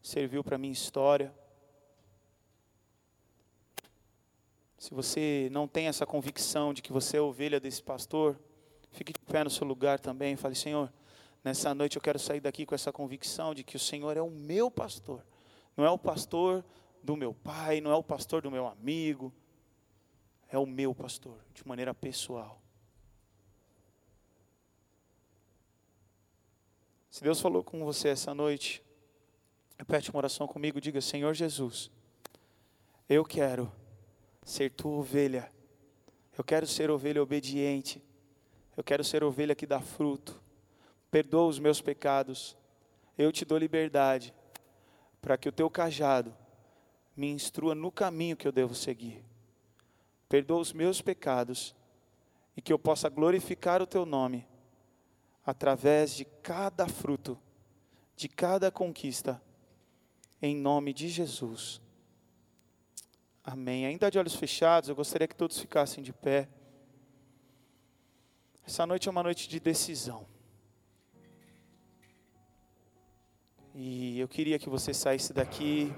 [0.00, 1.34] serviu para a minha história.
[4.78, 8.40] Se você não tem essa convicção de que você é ovelha desse pastor,
[8.90, 10.90] fique de pé no seu lugar também e fale: Senhor,
[11.44, 14.30] nessa noite eu quero sair daqui com essa convicção de que o Senhor é o
[14.30, 15.22] meu pastor,
[15.76, 16.64] não é o pastor
[17.06, 19.32] do meu pai, não é o pastor do meu amigo,
[20.48, 22.60] é o meu pastor, de maneira pessoal.
[27.08, 28.84] Se Deus falou com você essa noite,
[29.78, 31.90] repete uma oração comigo, diga: Senhor Jesus,
[33.08, 33.72] eu quero
[34.44, 35.50] ser tua ovelha,
[36.36, 38.02] eu quero ser ovelha obediente,
[38.76, 40.42] eu quero ser ovelha que dá fruto,
[41.10, 42.56] perdoa os meus pecados,
[43.16, 44.34] eu te dou liberdade,
[45.22, 46.36] para que o teu cajado
[47.16, 49.24] me instrua no caminho que eu devo seguir.
[50.28, 51.74] Perdoa os meus pecados
[52.56, 54.46] e que eu possa glorificar o teu nome
[55.44, 57.38] através de cada fruto,
[58.16, 59.40] de cada conquista,
[60.42, 61.80] em nome de Jesus.
[63.42, 63.86] Amém.
[63.86, 66.48] Ainda de olhos fechados, eu gostaria que todos ficassem de pé.
[68.66, 70.26] Essa noite é uma noite de decisão.
[73.72, 75.94] E eu queria que você saísse daqui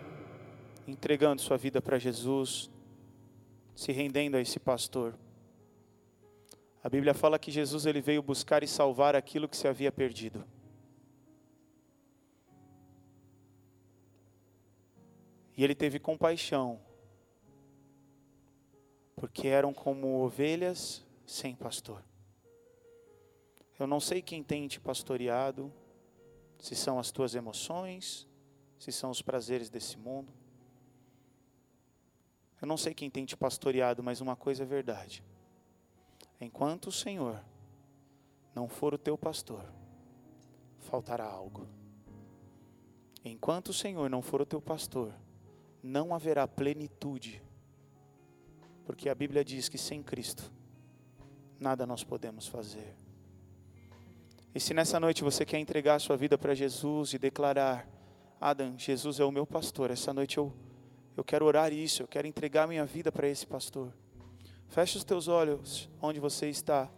[0.90, 2.70] entregando sua vida para Jesus,
[3.74, 5.14] se rendendo a esse pastor.
[6.82, 10.44] A Bíblia fala que Jesus ele veio buscar e salvar aquilo que se havia perdido.
[15.56, 16.80] E ele teve compaixão,
[19.16, 22.02] porque eram como ovelhas sem pastor.
[23.78, 25.72] Eu não sei quem tem te pastoreado,
[26.58, 28.26] se são as tuas emoções,
[28.78, 30.32] se são os prazeres desse mundo.
[32.60, 35.22] Eu não sei quem tem te pastoreado, mas uma coisa é verdade.
[36.40, 37.42] Enquanto o Senhor
[38.54, 39.64] não for o teu pastor,
[40.80, 41.68] faltará algo.
[43.24, 45.12] Enquanto o Senhor não for o teu pastor,
[45.82, 47.42] não haverá plenitude.
[48.84, 50.52] Porque a Bíblia diz que sem Cristo,
[51.60, 52.96] nada nós podemos fazer.
[54.54, 57.88] E se nessa noite você quer entregar a sua vida para Jesus e declarar:
[58.40, 60.52] Adam, Jesus é o meu pastor, essa noite eu
[61.18, 63.92] eu quero orar isso, eu quero entregar minha vida para esse pastor.
[64.68, 66.88] Feche os teus olhos onde você está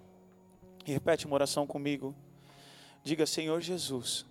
[0.86, 2.14] e repete uma oração comigo.
[3.02, 4.26] Diga, Senhor Jesus,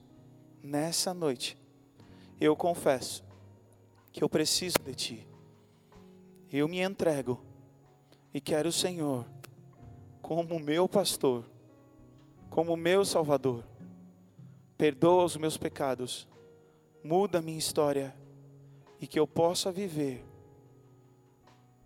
[0.62, 1.58] nessa noite
[2.39, 3.25] eu confesso
[4.12, 5.28] que eu preciso de Ti.
[6.52, 7.43] Eu me entrego
[8.32, 9.25] e quero o Senhor
[10.21, 11.49] como meu pastor,
[12.47, 13.63] como meu Salvador.
[14.78, 16.28] Perdoa os meus pecados,
[17.04, 18.13] muda a minha história
[18.99, 20.25] e que eu possa viver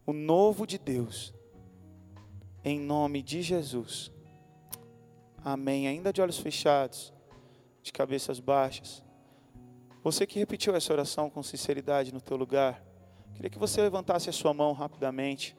[0.05, 1.33] o novo de Deus,
[2.63, 4.11] em nome de Jesus.
[5.43, 5.87] Amém.
[5.87, 7.13] Ainda de olhos fechados,
[7.81, 9.03] de cabeças baixas.
[10.03, 12.83] Você que repetiu essa oração com sinceridade no teu lugar,
[13.33, 15.57] queria que você levantasse a sua mão rapidamente.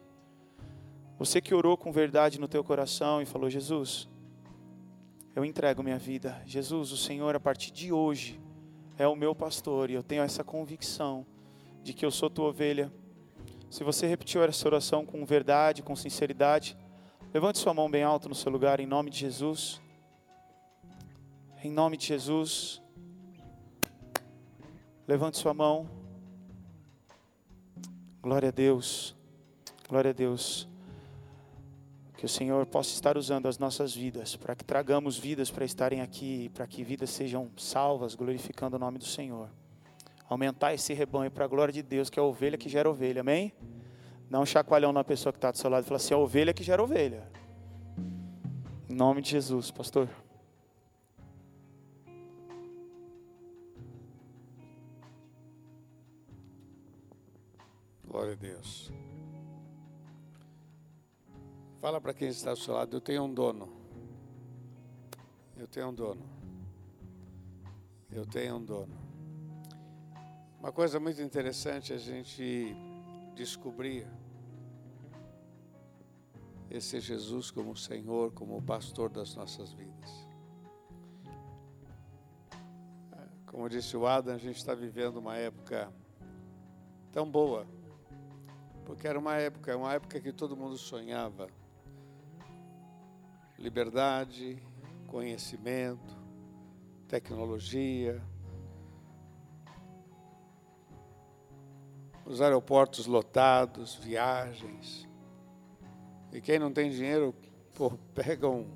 [1.17, 4.07] Você que orou com verdade no teu coração e falou: Jesus,
[5.35, 6.41] eu entrego minha vida.
[6.45, 8.39] Jesus, o Senhor, a partir de hoje,
[8.97, 11.25] é o meu pastor e eu tenho essa convicção
[11.85, 12.91] de que eu sou tua ovelha.
[13.69, 16.75] Se você repetiu essa oração com verdade, com sinceridade,
[17.31, 19.79] levante sua mão bem alto no seu lugar, em nome de Jesus.
[21.63, 22.81] Em nome de Jesus.
[25.07, 25.87] Levante sua mão.
[28.19, 29.15] Glória a Deus.
[29.87, 30.67] Glória a Deus.
[32.17, 36.01] Que o Senhor possa estar usando as nossas vidas, para que tragamos vidas para estarem
[36.01, 39.51] aqui, para que vidas sejam salvas, glorificando o nome do Senhor
[40.27, 43.21] aumentar esse rebanho para a glória de Deus, que é a ovelha que gera ovelha,
[43.21, 43.53] amém?
[44.29, 46.19] Dá um chacoalhão na pessoa que está do seu lado e fala assim: é a
[46.19, 47.29] ovelha que gera ovelha.
[48.89, 50.09] Em nome de Jesus, pastor.
[58.07, 58.91] Glória a Deus.
[61.81, 63.69] Fala para quem está ao seu lado, eu tenho um dono.
[65.55, 66.23] Eu tenho um dono.
[68.11, 69.04] Eu tenho um dono.
[70.65, 72.75] Uma coisa muito interessante a gente
[73.35, 74.07] descobrir
[76.71, 80.27] esse Jesus como Senhor, como pastor das nossas vidas.
[83.45, 85.93] Como disse o Adam, a gente está vivendo uma época
[87.11, 87.67] tão boa
[88.87, 91.47] porque era uma época, uma época que todo mundo sonhava.
[93.59, 94.57] Liberdade,
[95.05, 96.17] conhecimento,
[97.07, 98.19] tecnologia,
[102.25, 105.07] os aeroportos lotados, viagens.
[106.33, 107.33] E quem não tem dinheiro,
[107.75, 108.67] pô, pega um,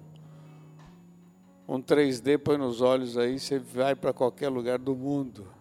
[1.67, 5.51] um 3D, põe nos olhos aí, você vai para qualquer lugar do mundo.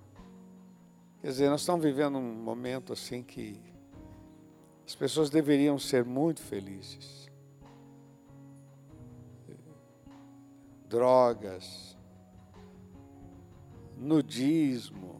[1.20, 3.60] Quer dizer, nós estamos vivendo um momento assim que
[4.86, 7.28] as pessoas deveriam ser muito felizes.
[10.88, 11.96] Drogas,
[13.96, 15.17] nudismo,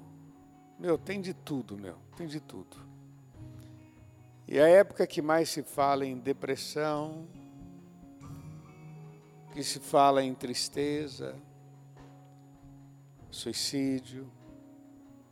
[0.78, 2.76] meu, tem de tudo, meu, tem de tudo.
[4.46, 7.26] E a época que mais se fala em depressão,
[9.52, 11.36] que se fala em tristeza,
[13.30, 14.30] suicídio,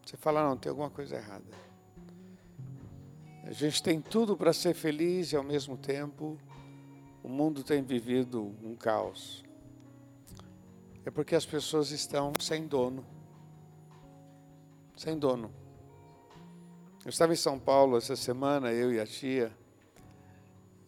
[0.04, 1.66] você fala, não, tem alguma coisa errada.
[3.44, 6.36] A gente tem tudo para ser feliz e ao mesmo tempo
[7.22, 9.44] o mundo tem vivido um caos.
[11.04, 13.15] É porque as pessoas estão sem dono.
[14.96, 15.52] Sem dono.
[17.04, 19.52] Eu estava em São Paulo essa semana, eu e a tia,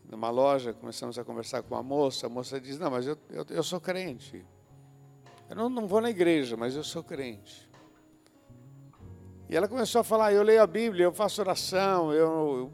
[0.09, 2.27] numa loja, começamos a conversar com uma moça.
[2.27, 4.45] A moça diz: Não, mas eu, eu, eu sou crente.
[5.49, 7.69] Eu não, não vou na igreja, mas eu sou crente.
[9.49, 12.73] E ela começou a falar: eu leio a Bíblia, eu faço oração, eu,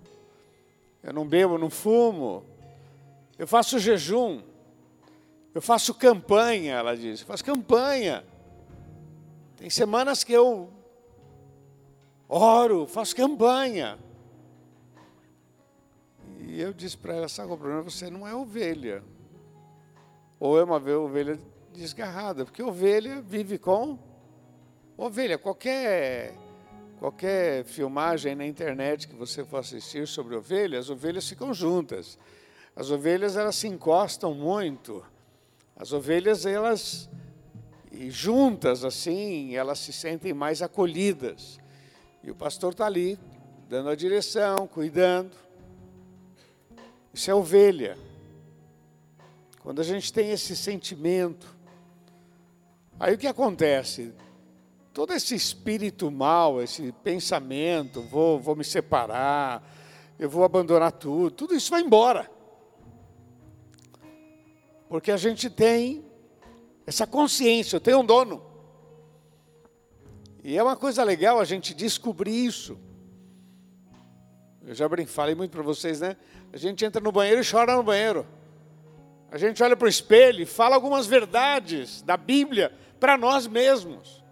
[1.03, 2.45] eu não bebo, não fumo,
[3.39, 4.41] eu faço jejum,
[5.55, 6.75] eu faço campanha.
[6.75, 8.25] Ela disse: eu faço campanha.
[9.57, 10.74] Tem semanas que eu
[12.29, 13.99] oro, faço campanha.
[16.41, 17.83] E eu disse para ela: sabe o problema?
[17.83, 19.03] Você não é ovelha.
[20.39, 21.39] Ou é uma ovelha
[21.73, 23.99] desgarrada, porque ovelha vive com
[24.97, 25.39] ovelha.
[25.39, 26.35] Qualquer
[27.05, 32.19] Qualquer filmagem na internet que você for assistir sobre ovelhas, as ovelhas ficam juntas.
[32.75, 35.05] As ovelhas elas se encostam muito.
[35.77, 37.11] As ovelhas elas
[38.09, 41.61] juntas assim, elas se sentem mais acolhidas.
[42.25, 43.19] E o pastor está ali,
[43.69, 45.37] dando a direção, cuidando.
[47.13, 47.97] Isso é ovelha.
[49.61, 51.47] Quando a gente tem esse sentimento,
[52.99, 54.13] aí o que acontece?
[54.95, 59.69] todo esse espírito mal, esse pensamento, vou, vou me separar,
[60.17, 62.31] eu vou abandonar tudo, tudo isso vai embora.
[64.89, 66.05] Porque a gente tem
[66.87, 68.41] essa consciência, eu tenho um dono.
[70.45, 72.79] E é uma coisa legal a gente descobrir isso.
[74.63, 76.19] Eu já falei muito para vocês, né?
[76.53, 78.27] A gente entra no banheiro e chora no banheiro.
[79.31, 84.23] A gente olha para o espelho e fala algumas verdades da Bíblia para nós mesmos.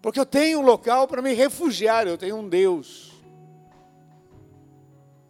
[0.00, 3.12] Porque eu tenho um local para me refugiar, eu tenho um Deus.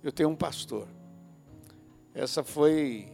[0.04, 0.86] Eu tenho um pastor.
[2.14, 3.10] Essa foi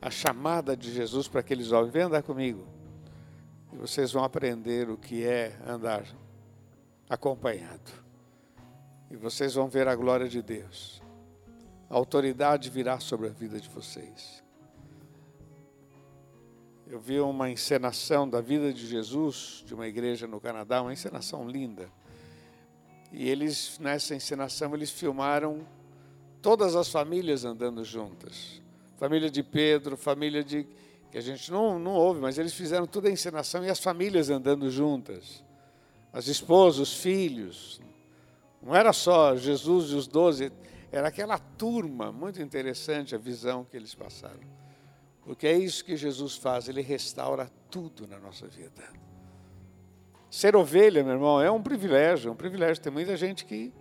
[0.00, 1.92] a chamada de Jesus para aqueles homens.
[1.92, 2.73] Vem andar comigo.
[3.74, 6.06] E vocês vão aprender o que é andar
[7.10, 7.90] acompanhado.
[9.10, 11.02] E vocês vão ver a glória de Deus.
[11.90, 14.42] A autoridade virá sobre a vida de vocês.
[16.86, 21.48] Eu vi uma encenação da vida de Jesus, de uma igreja no Canadá, uma encenação
[21.48, 21.88] linda.
[23.10, 25.66] E eles, nessa encenação, eles filmaram
[26.42, 28.62] todas as famílias andando juntas.
[28.96, 30.66] Família de Pedro, família de.
[31.14, 34.30] Que a gente não, não ouve, mas eles fizeram toda a encenação e as famílias
[34.30, 35.44] andando juntas.
[36.12, 37.80] As esposas, os filhos.
[38.60, 40.50] Não era só Jesus e os doze,
[40.90, 44.40] era aquela turma, muito interessante a visão que eles passaram.
[45.22, 48.82] Porque é isso que Jesus faz, ele restaura tudo na nossa vida.
[50.28, 52.82] Ser ovelha, meu irmão, é um privilégio, é um privilégio.
[52.82, 53.72] Tem muita gente que,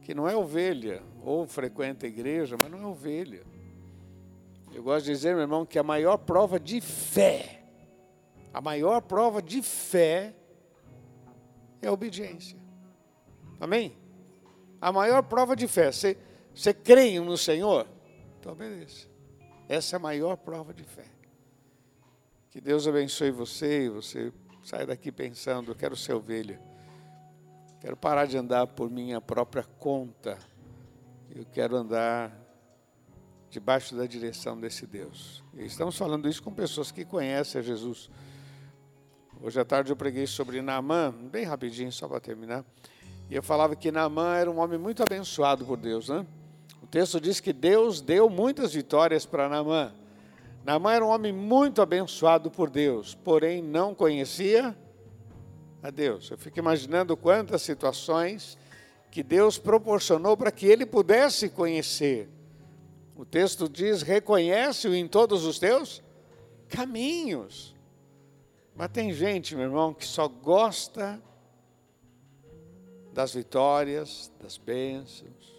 [0.00, 3.51] que não é ovelha, ou frequenta a igreja, mas não é ovelha.
[4.74, 7.62] Eu gosto de dizer, meu irmão, que a maior prova de fé,
[8.52, 10.34] a maior prova de fé
[11.80, 12.58] é a obediência.
[13.60, 14.02] Amém?
[14.82, 15.92] a maior prova de fé.
[15.92, 16.18] Você,
[16.52, 17.86] você crê no Senhor?
[18.40, 19.06] Então, beleza.
[19.68, 21.04] Essa é a maior prova de fé.
[22.50, 24.32] Que Deus abençoe você e você
[24.64, 26.60] saia daqui pensando: eu quero ser ovelha.
[27.80, 30.36] Quero parar de andar por minha própria conta.
[31.30, 32.36] Eu quero andar
[33.52, 35.44] debaixo da direção desse Deus.
[35.52, 38.08] E estamos falando isso com pessoas que conhecem a Jesus.
[39.42, 42.64] Hoje à tarde eu preguei sobre Naamã, bem rapidinho, só para terminar.
[43.28, 46.26] E eu falava que Naamã era um homem muito abençoado por Deus, né?
[46.82, 49.92] O texto diz que Deus deu muitas vitórias para Naamã.
[50.64, 54.74] Naamã era um homem muito abençoado por Deus, porém não conhecia
[55.82, 56.30] a Deus.
[56.30, 58.56] Eu fico imaginando quantas situações
[59.10, 62.30] que Deus proporcionou para que ele pudesse conhecer.
[63.14, 66.02] O texto diz: reconhece-o em todos os teus
[66.68, 67.74] caminhos.
[68.74, 71.22] Mas tem gente, meu irmão, que só gosta
[73.12, 75.52] das vitórias, das bênçãos.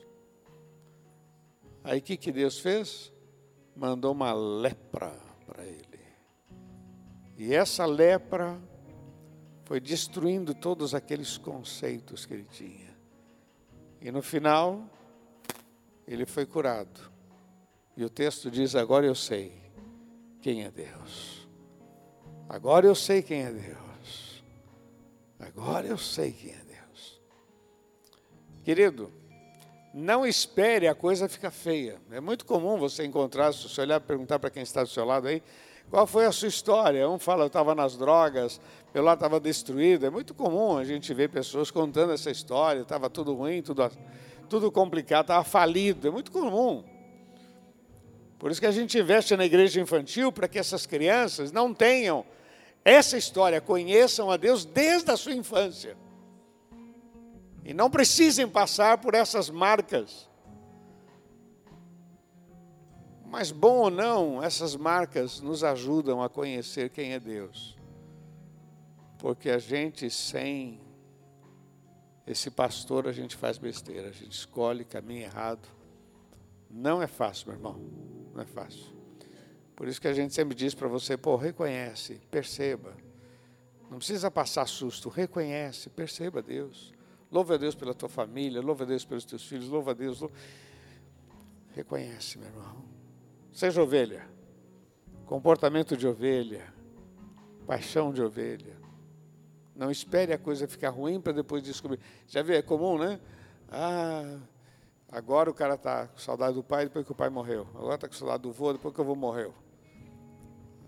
[1.83, 3.13] Aí o que, que Deus fez?
[3.75, 5.11] Mandou uma lepra
[5.45, 5.99] para ele.
[7.37, 8.59] E essa lepra
[9.65, 12.97] foi destruindo todos aqueles conceitos que ele tinha.
[14.01, 14.89] E no final,
[16.07, 17.12] ele foi curado.
[17.95, 19.53] E o texto diz: Agora eu sei
[20.41, 21.47] quem é Deus.
[22.49, 24.43] Agora eu sei quem é Deus.
[25.39, 27.21] Agora eu sei quem é Deus.
[28.63, 29.11] Querido,
[29.93, 32.01] não espere a coisa ficar feia.
[32.11, 35.27] É muito comum você encontrar, se você olhar perguntar para quem está do seu lado
[35.27, 35.43] aí,
[35.89, 37.07] qual foi a sua história?
[37.07, 38.59] Um fala, eu estava nas drogas,
[38.93, 40.05] meu lado estava destruído.
[40.05, 43.91] É muito comum a gente ver pessoas contando essa história, estava tudo ruim, tudo,
[44.49, 46.07] tudo complicado, estava falido.
[46.07, 46.83] É muito comum.
[48.43, 52.25] Por isso que a gente investe na igreja infantil para que essas crianças não tenham
[52.83, 55.95] essa história, conheçam a Deus desde a sua infância.
[57.63, 60.29] E não precisem passar por essas marcas.
[63.25, 67.77] Mas, bom ou não, essas marcas nos ajudam a conhecer quem é Deus.
[69.19, 70.81] Porque a gente, sem
[72.27, 75.65] esse pastor, a gente faz besteira, a gente escolhe caminho errado.
[76.69, 78.91] Não é fácil, meu irmão não é fácil.
[79.75, 82.95] Por isso que a gente sempre diz para você, pô, reconhece, perceba.
[83.89, 86.93] Não precisa passar susto, reconhece, perceba Deus.
[87.31, 90.21] Louva a Deus pela tua família, louva a Deus pelos teus filhos, louva a Deus.
[90.21, 90.35] Louva...
[91.75, 92.83] Reconhece, meu irmão.
[93.51, 94.27] Seja ovelha.
[95.25, 96.71] Comportamento de ovelha.
[97.65, 98.77] Paixão de ovelha.
[99.75, 101.99] Não espere a coisa ficar ruim para depois descobrir.
[102.27, 103.19] Já vê, é comum, né?
[103.69, 104.37] Ah,
[105.13, 107.67] Agora o cara está com saudade do pai depois que o pai morreu.
[107.75, 109.53] Agora está com saudade do vô depois que o vô morreu.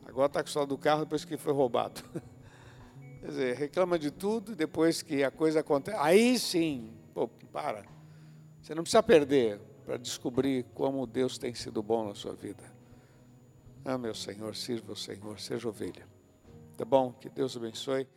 [0.04, 2.02] Agora está com saudade do carro depois que foi roubado.
[3.22, 5.96] Quer dizer, reclama de tudo depois que a coisa acontece.
[6.00, 7.86] Aí sim, pô, para.
[8.64, 12.64] Você não precisa perder para descobrir como Deus tem sido bom na sua vida.
[13.84, 16.08] Ah, meu Senhor, sirva o Senhor, seja ovelha.
[16.76, 17.14] Tá bom?
[17.14, 18.08] Que Deus abençoe.